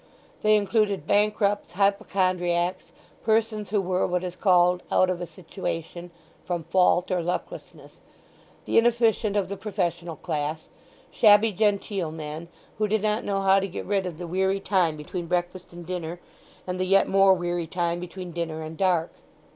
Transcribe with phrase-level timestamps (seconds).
[0.41, 2.91] They included bankrupts, hypochondriacs,
[3.23, 6.09] persons who were what is called "out of a situation"
[6.43, 7.97] from fault or lucklessness,
[8.65, 12.47] the inefficient of the professional class—shabby genteel men,
[12.79, 15.85] who did not know how to get rid of the weary time between breakfast and
[15.85, 16.19] dinner,
[16.65, 19.11] and the yet more weary time between dinner and dark.